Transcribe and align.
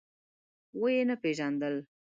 ويې 0.81 1.03
نه 1.09 1.15
پيژاندل. 1.23 1.75